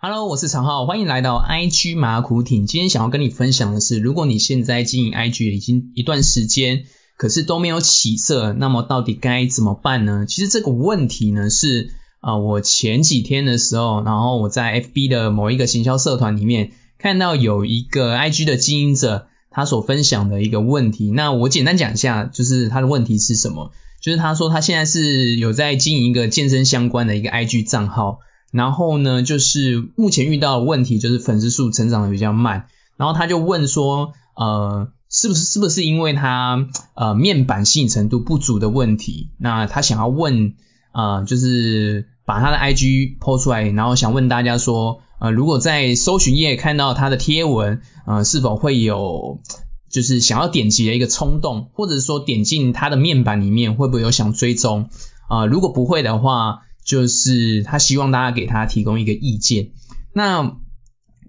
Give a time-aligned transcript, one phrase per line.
[0.00, 2.68] Hello，我是常浩，欢迎来到 IG 马苦挺。
[2.68, 6.84] 今天想要跟你分享的是，如果你现在经营 IG 已经一段时间，
[7.16, 10.24] 可是都没有起色，那么到底该怎么办呢？
[10.28, 11.90] 其实这个问题呢是
[12.20, 16.70] 啊，我前几天的时候，然后我在 FB 的某一个行销社团里面
[17.00, 21.10] 看到有一个 IG 的经营者，他所分享的一个问题。
[21.10, 23.72] 那我简单讲一下，就是他的问题是什么？
[24.00, 28.20] 就是他说他现在是有在经营一个健身相关的一个 IG 账号。
[28.52, 32.66] 然后呢，就是目前遇到的问题就是粉丝数成长的比较慢。
[32.96, 39.30] 然后他就问说，呃，是不是是不是因为他呃面板吸引程度不足的问题？
[39.38, 40.54] 那他想要问，
[40.92, 49.40] 呃，就是把他的 IG 抛出来，然后想问大家说，呃，如果在搜寻页看到他的贴文，呃，是否会有
[49.90, 54.88] 就是想要点击的一个冲动，或者说点进他的面板里面会不会有想追踪？
[55.28, 56.62] 啊，如果不会的话。
[56.88, 59.68] 就是他希望大家给他提供一个意见。
[60.14, 60.56] 那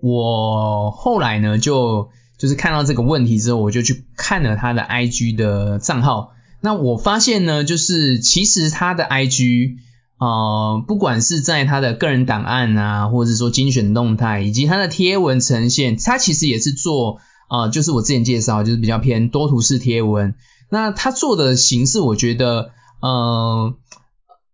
[0.00, 6.30] 我后来呢，就就是看到这个问题之后，我就去看了他的 IG 的账号。
[6.60, 9.78] 那我发现呢，就是其实他的 IG
[10.18, 20.36] 啊，不管是在他的个人档案啊，或者是说精选动态，以及他的贴文呈现，他其实也是做啊，就是我之前介绍，就是比较偏多图式贴文。
[20.70, 22.70] 那他做的形式，我觉得，
[23.02, 23.74] 嗯。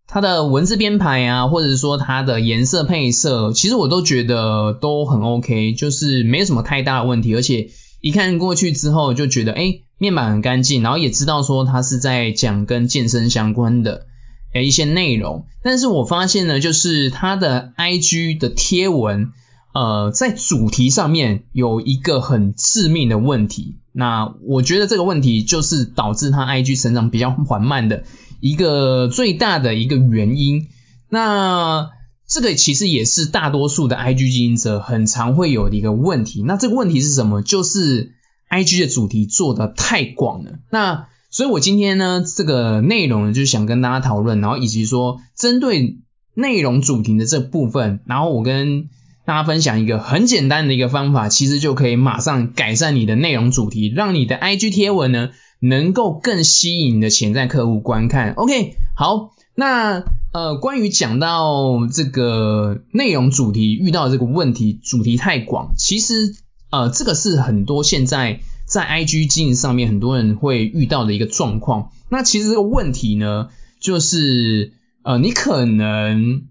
[0.06, 7.34] 它的文字编排啊，或者说它的颜色配色，其实我都觉得都很 OK，就是没有什么太大的问题。
[7.34, 14.06] 而且一看过去之后，就觉得哎，面板很干净，然后也知道说它是在讲跟健身相关的
[14.54, 15.46] 呃一些内容。
[15.62, 19.32] 但是我发现呢，就是它的 IG 的贴文，
[19.74, 23.78] 呃，在主题上面有一个很致命的问题。
[23.96, 28.04] 那我觉得这个问题就是导致它 IG 成长比较缓慢的。
[28.44, 30.68] 一个最大的一个原因，
[31.08, 31.92] 那
[32.28, 36.42] 这个其实也是大多数的 IG 经营者很常会有的一个问题。
[36.42, 37.40] 那这个问题是什么？
[37.40, 38.12] 就是
[38.50, 40.58] IG 的主题做的太广了。
[40.70, 45.96] 那所以，我今天呢，这个内容呢，就想跟大家讨论，然后以及说，针对
[46.34, 48.90] 内容主题的这部分，然后我跟
[49.24, 55.30] 大家分享一个很简单的一个方法，其实就可以马上改善你的内容主题，让你的 IG 贴文呢。
[55.66, 58.32] 能够更吸引你的潜在客户观看。
[58.34, 60.02] OK，好，那
[60.34, 66.34] 呃，关于讲到这个内容主题遇到这个问题，主题太广，其实
[66.70, 71.90] 呃，这个是很多现在在 IG 经营上面很多人会遇到的一个状况。
[72.10, 73.48] 那其实这个问题呢，
[73.80, 76.42] 就是呃，你可能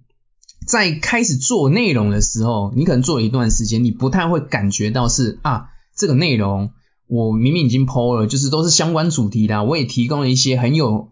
[0.66, 6.72] 在开始做内容的时候，你可能做一段时间，你不太会感觉到是啊，这个内容。
[7.08, 11.10] 我明明已经抛了，就是都是相关主题的，我也提供了一些很有，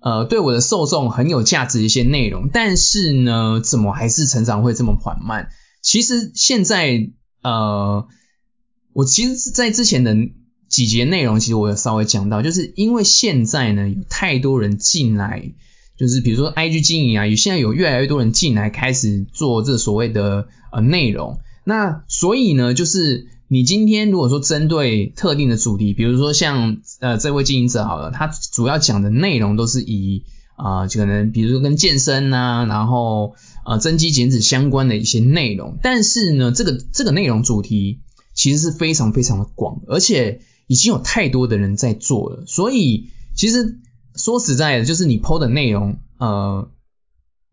[0.00, 5.48] 呃，对我的受众很有价值的一些内容，但是呢，怎么还是成长会这么缓慢？
[5.82, 7.10] 其实现在，
[7.42, 8.06] 呃，
[8.92, 10.14] 我其实在之前的
[10.68, 15.52] 几节内容，其实我有稍微讲到，就是因为现在呢，有太多人进来，
[15.98, 23.26] 就是比如说 IG 经营啊，有现在有越来越多人进来开始做这所谓的呃内容，那所以呢，就是。
[23.52, 30.24] 你今天如果说针对特定的主题，比如说像呃这位经营者好了，他主要讲的内容都是以
[30.56, 33.34] 啊可能比如说跟健身呐，然后
[33.66, 38.00] 呃增肌减脂相关的一些内容，但是呢这个这个内容主题
[38.34, 43.78] 其实是非常非常的广，而且已经有太多的人在做了，所以其实
[44.16, 46.70] 说实在的，就是你 PO 的内容呃，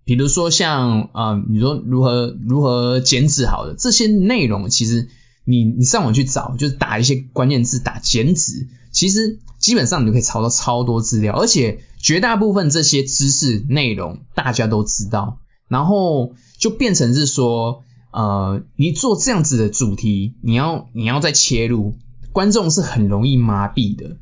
[0.05, 5.09] 比如说像啊你说如何如何减脂好了，这些内容其实。
[5.49, 17.83] 你你上网去找，就是打一些关键字，打减脂，其实基本上你就可以查到超多资料，而且绝大部分这些知识内容大家都知道，然后就变成是说，
[18.13, 21.95] 呃，你做这样子的主题，你要你要再切入，
[22.31, 24.17] 观众是很容易麻痹的。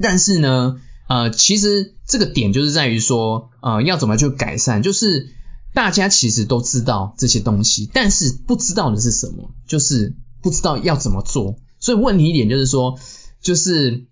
[0.00, 0.76] 但是呢，
[1.08, 5.34] 呃，其实这个点就是在于说，呃，要怎么去改善，就是
[5.74, 10.14] 大家其实都知道这些东西，但是不知道的是什么，就是。
[10.42, 12.98] 不知道要怎么做，所以问题点就是说，
[13.40, 14.06] 就是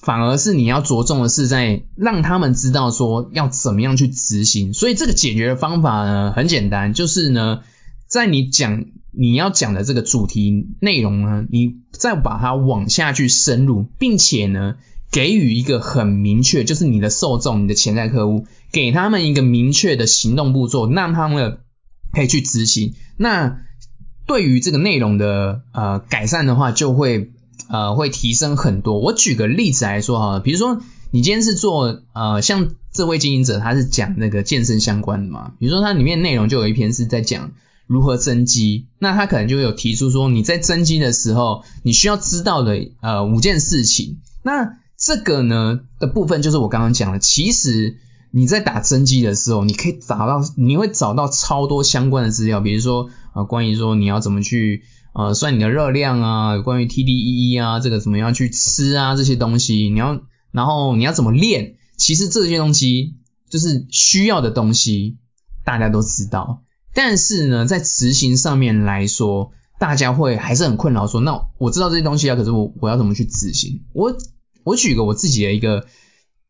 [0.00, 4.72] 反而是你要着重的是在让他们知道说要怎么样去执行。
[4.72, 7.60] 所以这个解决的方法呢很简单，就是呢，
[8.06, 14.76] 在你讲你要讲的这个主题内容呢，你再把它往下去深入，并且呢
[15.10, 21.58] 给予一个很明确，就是你的受众、你的潜在客户，给他们一个明确的行动步骤，让他们
[22.12, 22.94] 可以去执行。
[23.16, 23.60] 那
[24.26, 27.32] 对于这个内容的呃改善的话，就会
[27.68, 29.00] 呃会提升很多。
[29.00, 30.80] 我举个例子来说哈，比如说
[31.10, 37.52] 你今天是做呃像这位经营者他是讲那个健身相关的嘛，比如说他里面内容就有一篇是在讲
[37.86, 44.18] 如何增肌，那他可能就有提出说你在增肌的时候你需要知道的呃五件事情。
[44.44, 47.96] 那这个呢的部分就是我刚刚讲的，其实
[48.30, 53.10] 你在打增肌的时候，你可以找到你会找到超多相关的资料，比如说。
[53.32, 54.84] 啊，关于说你要怎么去
[55.14, 60.20] 呃算你的热量啊，关于 TDEE 啊，这个怎么样去吃啊这些东西，你要
[60.50, 61.76] 然后你要怎么练？
[61.96, 63.14] 其实这些东西
[63.50, 65.16] 就是需要的东西，
[65.64, 66.62] 大家都知道。
[66.94, 73.82] 但是呢，在执行上面来说，大家会还是很困扰，说那我知道这些东西啊，可是我我要怎么去执行？
[73.94, 74.14] 我
[74.62, 75.86] 我举个我自己的一个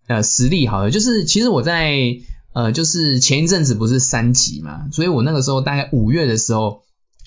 [0.09, 2.17] 呃实例，好，了，就是其实我在
[2.55, 6.83] 呃，就是前一阵子不是三级嘛，所以我那个时候大概五月的时候，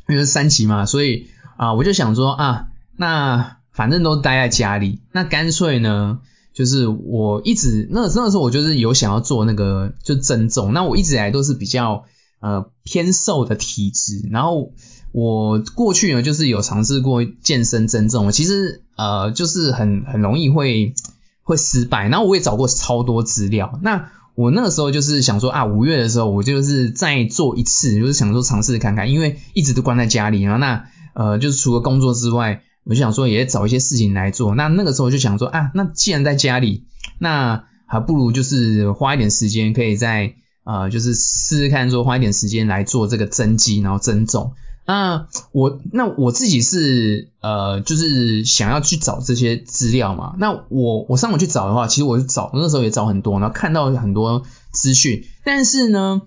[0.07, 1.27] 因为三级嘛，所以
[1.57, 6.19] 啊，我就想说啊，那反正都待在家里，那干脆呢，
[6.53, 10.73] 就是我一直那个时候时候，我就是有想要做那个就增重。
[10.73, 12.03] 那我一直以来都是比较
[12.39, 14.73] 呃偏瘦的体质，然后
[15.11, 20.93] 我过去呢，就是有尝试过健身增重，其实呃，就是很很容易会
[21.41, 24.11] 会失败，然后我也找过超多资料，那。
[24.35, 34.53] 我那个时候就是想说啊，五月的时候我就是再做一次，就是想说尝试看看，因为一直都关在家里，然后那呃就是除了工作之外，我就想说也找一些事情来做。
[34.53, 36.85] 那那个时候就想说啊，那既然在家里，
[37.17, 40.33] 那还不如就是花一点时间，可以在
[40.65, 44.51] 呃就是试试看说花一点时间来做这个增肌，然后增重。
[44.87, 50.35] 那我那我自己是呃，就是想要去找这些资料嘛。
[50.37, 55.23] 那我我上网去找的话，其实我就找那时候也找很多，然后看到很多资讯。
[55.43, 56.21] 但是呢，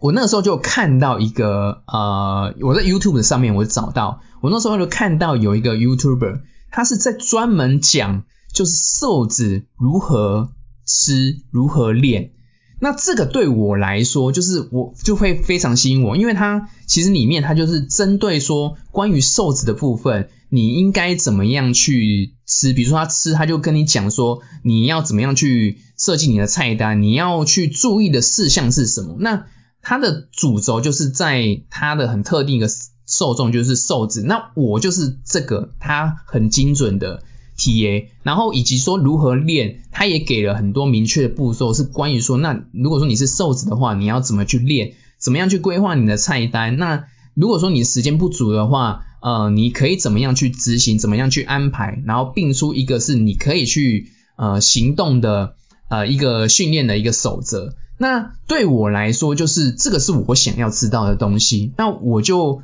[0.00, 10.50] 我那时候就看到一个呃，我在 YouTube 上面我找到，我那时候就看到有一个 YouTuber，他是在专门讲就是瘦子如何
[10.86, 12.32] 吃如何练。
[12.80, 16.68] 那这个对我来说就是我就会非常吸引我，因为他。
[16.94, 29.16] 其实里面它就是针对说关于瘦子的部分，你应该怎么样去吃，比如说他吃他就跟你讲说你要怎么样去设计你的菜单，你要去注意的事项是什么。
[29.18, 29.46] 那
[29.82, 32.68] 它的主轴就是在它的很特定的
[33.08, 37.24] 受众就是瘦子，那我就是这个它很精准的
[37.58, 44.94] TA，然后以及说如何练，它也给了很多明确的步骤，是关于说那如果说你是瘦子的话，你要怎么去练。
[45.24, 46.76] 怎么样去规划你的菜单？
[46.76, 50.98] 那如果说你时间不足的话，呃，你可以怎么样去执行？
[50.98, 52.02] 怎么样去安排？
[52.04, 55.54] 然后并出一个是你可以去呃行动的
[55.88, 57.74] 呃一个训练的一个守则。
[57.96, 61.72] 那对我来说，就是这个是我想要知道的东西。
[61.78, 62.60] 那我就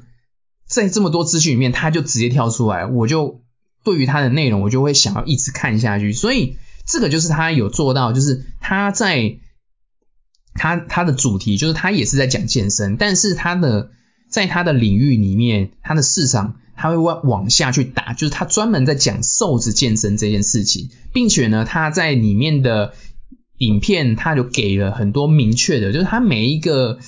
[0.69, 3.41] 在这么多资讯里面，它就直接跳出来，我就
[3.85, 6.13] 对于它的内容，我就会想要一直看下去。
[6.13, 9.39] 所以这个就是他有做到，就是他在。
[10.55, 13.91] 他他的主题就是他也是在讲健身，但是他的
[14.29, 22.93] 在他的领域里面，他的市场他会往往下去打，就是他专门在讲瘦子健身这件事情，并且呢，他在里面的
[23.59, 26.99] 影片他就给了很多明确的，就是他每一个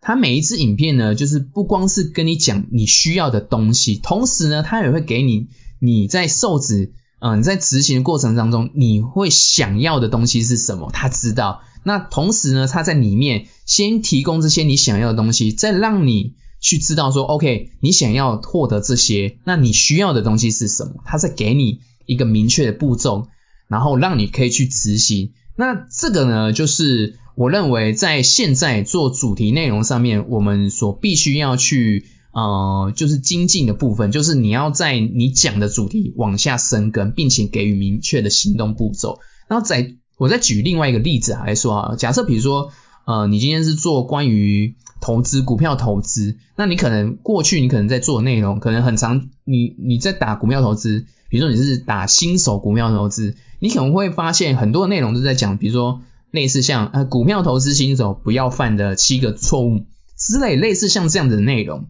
[0.00, 5.48] 他每一只影片呢，就是不光是跟你讲你需要的东西，同时呢，他也会给你
[5.78, 6.92] 你在瘦子。
[7.20, 10.90] 嗯，你在执行的过程当中，你会想要的东西是什么？
[10.92, 11.62] 他知道。
[11.82, 20.94] 那同时呢，他在里面先提供这些你想要的东西，再让你去知道说，OK，你想要获得这些，那你需要的东西是什么？
[21.04, 23.28] 他再给你一个明确的步骤，
[23.68, 25.32] 然后让你可以去执行。
[25.56, 32.06] 那这个呢，就是我认为在现在做主题内容上面，我们所必须要去。
[32.38, 39.18] 呃，就是精进的部分，就是你要在你讲的主题往下深耕，并且给予明确的行动步骤。
[39.48, 42.70] 然后，在我再举另外一个例子来说啊，假设比如说
[43.06, 61.88] 呃，你今天是做关于投资股票投资，那你可能过去你可能在做的内容，可能很长，你你在打股票投资，比如说你是打新手股票投资，你可能会发现很多内容都在讲，比如说类似像呃股票投资新手不要犯的七个错误之类类似像这样的内容。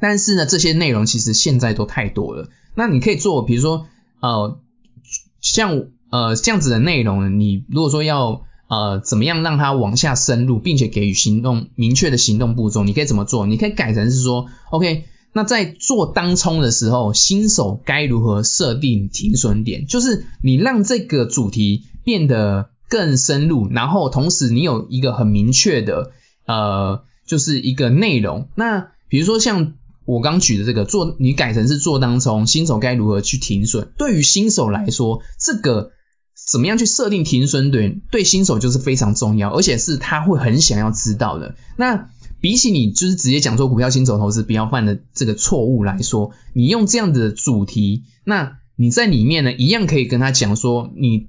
[0.00, 2.48] 但是呢，这些内容其实现在都太多了。
[2.74, 3.86] 那你可以做，比如说，
[4.20, 4.58] 呃，
[5.40, 13.46] 像呃这样子的内容，你如果说要呃怎么样让它往下深入，并且给予行动明确的行动步骤，你可以怎么做？
[13.46, 19.86] 你可以改成是说，OK，那在做当冲的时候，新手该如何设定停损点？
[19.86, 26.10] 就是你让这个主题变得更深入，然后同时你有一个很明确的
[26.48, 28.48] 呃就是一个内容。
[28.56, 29.72] 那比如说像。
[30.06, 33.88] 我刚举的这个做，你改成是做当中新手该如何去停损？
[33.96, 35.92] 对于新手来说，这个
[36.50, 37.70] 怎么样去设定停损？
[37.70, 41.54] 点，对新手就是非常重要，而且是他会很想要知道的。
[41.76, 42.08] 那
[42.40, 51.28] 比起你就是直接讲说股票新手投资不要犯的这个错误来说，你用这样的主题，那你在里面呢一样可以跟他讲说你。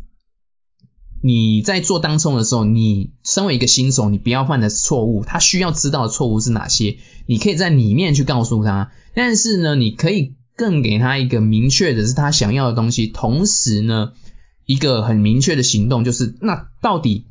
[1.21, 8.91] 你在做当冲的时候，你身为一个新手，你不要犯的错误，他需要知道的错误是哪些，你可以在里面去告诉他。
[9.13, 14.11] 但是呢，你可以更给他一个明确的是他想要的东西，同时呢，
[14.65, 17.25] 一个很明确的行动就是，那到底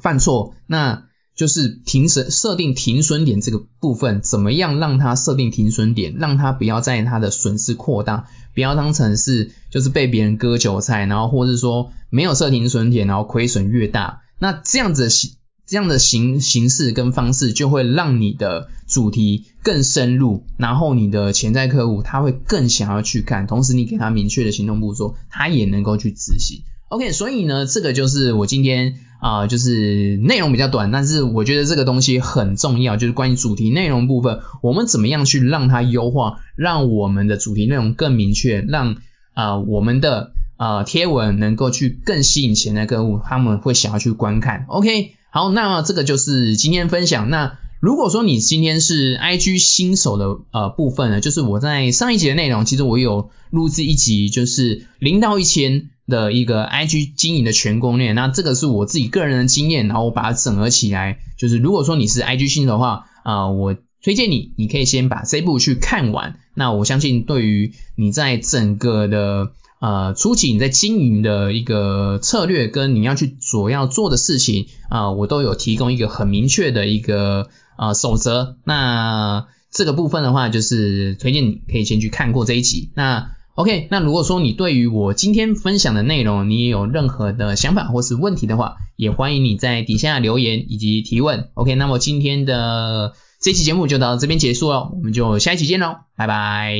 [0.00, 1.04] 犯错那。
[1.42, 15.32] 就是停损设定停损点这个部分，怎么样让它设定停损点，让它不要在它的损失扩大，不要当成是就是被别人割韭菜，然后或是说没有设停损点，然后亏损越大，那这样子形
[15.66, 26.62] 这样的形形式跟方式就会让你的主题更深入，然后你的潜在客户他会更想要去看，同时你给他明确的行动步骤，他也能够去执行。
[26.92, 38.96] OK，所以呢，这个就是我今天啊，就是内容比较短，但是我觉得这个东西很重要，就是关于主题内容部分，我们怎么样去让它优化，让我们的主题内容更明确，让
[39.32, 44.66] 啊我们的啊贴文能够去更吸引潜在客户，他们会想要去观看。
[44.68, 47.30] OK，好，那这个就是今天分享。
[47.30, 55.88] 那如果说你今天是 IG 新手的呃部分呢，就是我在上一集的内容，其实我有录制一集，就是零到一千。
[56.06, 82.90] 的一个 IG 经营的全攻略，那这个是我自己个人的经验，然后我把它整合起来，就是如果说你是 IG 新手的话，啊，我推荐你，你可以先把这部去看完，那我相信对于你在整个的呃初期你在经营的一个策略跟你要去所要做的事情啊，我都有提供一个很明确的一个啊守则，那这个部分的话就是推荐你可以先去看过这一集。
[82.96, 91.50] 那 OK，那如果说你对于我今天分享的内容，你也有任何的想法或是问题的话，也欢迎你在底下留言以及提问。
[91.54, 96.78] OK，那么今天的这期节目就到这边结束了，我们就下一期见喽，拜拜。